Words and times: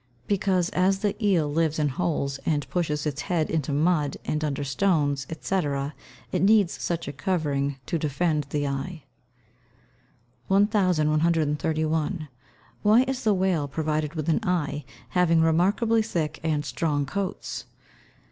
_Because, 0.27 0.69
as 0.69 0.97
the 1.01 1.15
eel 1.23 1.47
lives 1.47 1.77
in 1.77 1.89
holes, 1.89 2.39
and 2.43 2.67
pushes 2.71 3.05
its 3.05 3.21
head 3.21 3.51
into 3.51 3.71
mud, 3.71 4.17
and 4.25 4.43
under 4.43 4.63
stones, 4.63 5.27
&c., 5.41 5.55
it 6.31 6.41
needed 6.41 6.71
such 6.71 7.07
a 7.07 7.13
covering 7.13 7.77
to 7.85 7.99
defend 7.99 8.45
the 8.45 8.65
eye. 8.67 9.03
1131. 10.47 12.27
_Why 12.83 13.07
is 13.07 13.23
the 13.23 13.35
whale 13.35 13.67
provided 13.67 14.15
with 14.15 14.27
an 14.27 14.39
eye, 14.41 14.85
having 15.09 15.39
remarkably 15.41 16.01
thick 16.01 16.39
and 16.41 16.65
strong 16.65 17.05
coats? 17.05 17.67